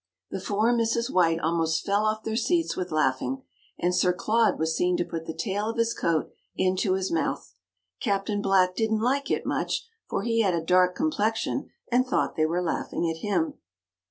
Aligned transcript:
The 0.31 0.39
four 0.39 0.73
Misses 0.73 1.11
White 1.11 1.39
almost 1.41 1.85
fell 1.85 2.05
off 2.05 2.23
their 2.23 2.35
seats 2.35 2.75
with 2.75 2.91
laughing, 2.91 3.43
and 3.77 3.93
Sir 3.93 4.11
Claude 4.11 4.57
was 4.57 4.75
seen 4.75 4.97
to 4.97 5.05
put 5.05 5.27
the 5.27 5.31
tail 5.35 5.69
of 5.69 5.77
his 5.77 5.93
coat 5.93 6.31
into 6.55 6.93
his 6.93 7.11
mouth; 7.11 7.53
Captain 7.99 8.41
Black 8.41 8.73
didn't 8.75 9.01
like 9.01 9.29
it 9.29 9.45
much, 9.45 9.85
for 10.09 10.23
he 10.23 10.41
had 10.41 10.55
a 10.55 10.65
dark 10.65 10.95
complexion 10.95 11.69
and 11.91 12.07
thought 12.07 12.35
they 12.35 12.47
were 12.47 12.63
laughing 12.63 13.07
at 13.11 13.17
him. 13.17 13.59